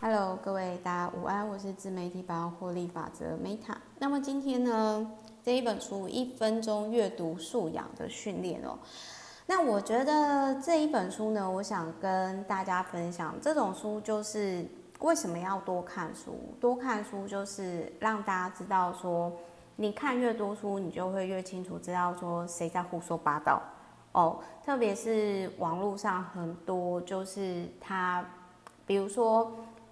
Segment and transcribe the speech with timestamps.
[0.00, 3.74] Hello，各位大家午安，我是自媒体百万获利法则 Meta。
[3.98, 5.10] 那么今天呢，
[5.42, 8.78] 这一本书《一分钟阅读素养的训练》哦，
[9.46, 14.64] 那我觉得这一本书呢，我想跟大家分享，这种书就是
[15.00, 16.38] 为什么要多看书？
[16.60, 19.32] 多看书就是让大家知道说，
[19.74, 23.60] 你看越多书，你就会越清楚知道说谁在胡说八道
[24.12, 24.38] 哦。
[24.64, 28.24] 特别是网络上很多，就是他，
[28.86, 29.50] 比如说。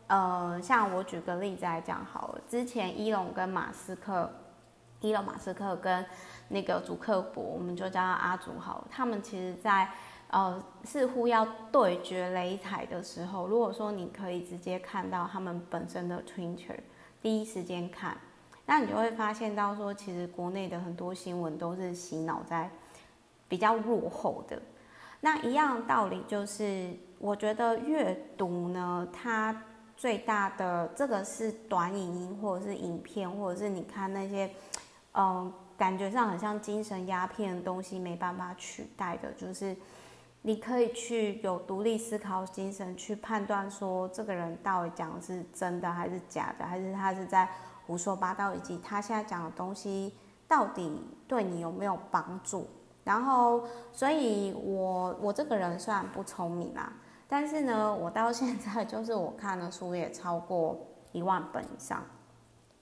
[0.08, 4.30] 呃，像我举个例子来讲好了，之前伊隆跟马斯克，
[5.00, 6.06] 伊隆马斯克跟
[6.46, 9.88] 那个祖克伯，我们就叫他阿祖好，他们其实在
[10.30, 16.78] 呃似乎要对决擂台的时候，如果说你可以直接看到他们本身的 Twitter，
[17.20, 18.16] 第一时间看，
[18.64, 22.70] 那你就会发现到说，其实国内的很多新闻都是洗脑在
[23.48, 24.62] 比较落后的。
[25.20, 29.64] 那一样道理就是，我觉得阅读呢，它。
[29.96, 34.50] 最大的这个是短影音，或者是影片，或者是你看那些，
[35.14, 39.74] 嗯，感觉上很像精神鸦片的东西，没办法取代的，就是
[40.42, 47.48] 你可以去有独立思考精神去判断说，这个人到底讲的是真的还是假的，还是他是在
[47.86, 50.12] 胡说八道，以及他现在讲的东西
[50.46, 52.68] 到底对你有没有帮助。
[53.02, 56.92] 然后，所以我我这个人虽然不聪明啦。
[57.28, 60.78] 但是呢，我到现在就是我看的书也超过
[61.12, 62.02] 一万本以上，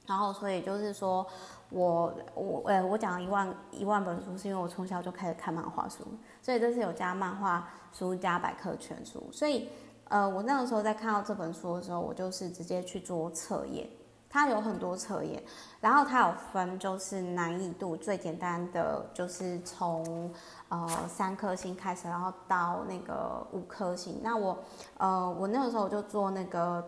[0.07, 1.27] 然后所以就是说
[1.71, 6.05] 我我呃我讲一万一万本书，是因为我从小就开始看漫画书，
[6.43, 9.69] 所以这是有加漫画书加百科全书，所以
[10.09, 13.89] 呃我那个时候在看到这本书的时候，我就是直接去做测验。
[14.35, 15.41] 它有很多测验，
[15.81, 20.29] 然后它有分，就是难易度最简单的，就是从
[20.69, 24.19] 呃三颗星开始，然后到那个五颗星。
[24.25, 24.59] 那我
[24.99, 26.85] 呃我那个时候就做那个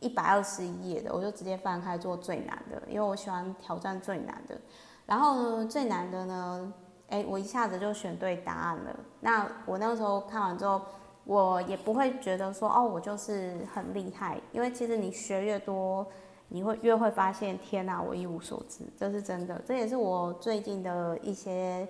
[0.00, 4.58] 一百二十页的，我就直接翻开做最难的，因为我喜欢挑战最难的。
[5.04, 6.72] 然后呢，最难的呢，
[7.08, 8.96] 诶，我一下子就选对答案了。
[9.20, 10.80] 那我那个时候看完之后，
[11.24, 16.06] 我也不会觉得说哦，我就是很厉害，因为其实你学越多。
[16.48, 19.60] 你会越会发现，天哪，我一无所知，这是真的。
[19.66, 21.86] 这也是我最近的一些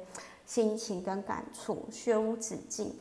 [0.47, 2.95] 心情跟感触，学无止境。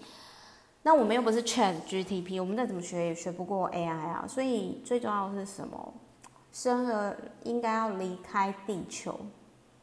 [0.83, 4.25] 那我们又不是 ChatGPT，我们再怎么学也学不过 AI 啊。
[4.27, 5.93] 所以最重要的是什么？
[6.51, 9.17] 生而应该要离开地球，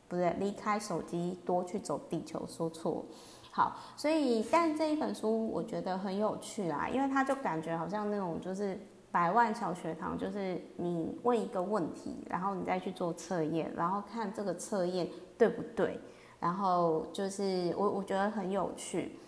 [0.08, 2.46] 不对，离开手机，多去走地球。
[2.46, 3.02] 说错。
[3.50, 8.78] 好，所以但这一本书我觉得很有趣啊，因为它就感觉好像那种就是。
[9.12, 15.06] 百万小学堂就是你问一个问题，然后你再去做测验，然后看这个测验
[15.36, 16.00] 对不对，
[16.40, 19.18] 然后就是我我觉得很有趣，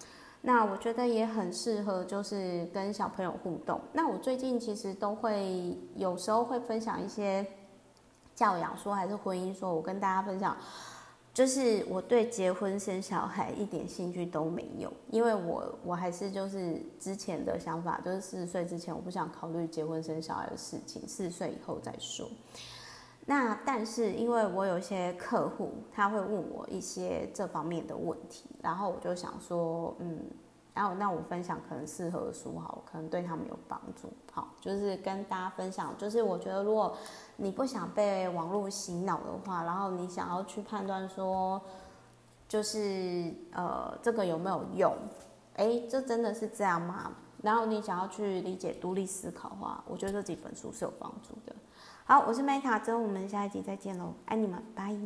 [0.41, 3.78] 那我觉得也很适合就是跟小朋友互动。
[3.93, 7.47] 那我最近其实都会有时候会分享一些
[8.34, 10.56] 教养说还是婚姻说，我跟大家分享。
[11.34, 22.27] 就是我对结婚生小孩一点兴趣都没有，因为我我还是就是之前的想法，就是四十岁之前我不想考虑结婚生小孩的事情，四十岁以后再说。
[23.27, 30.21] 那但是因为我有一些客户，他会问我一些这方面的问题，然后我就想说，嗯。
[30.77, 34.12] 然后，那我分享可能适合书好，可能对他们有帮助。
[34.64, 36.97] 就是跟大家分享，就是我觉得如果
[37.36, 41.60] 你不想被网络洗脑的话，然后你想要去判断说，
[42.48, 44.97] 就是呃这个有没有用？
[45.56, 47.12] 哎，这真的是这样吗？
[47.42, 51.54] 然后你想要去理解、独立思考的话，我觉得这几本书是有帮助的。
[52.06, 54.97] 好，我是 Meta，之后我们下一集再见喽，爱你们，拜。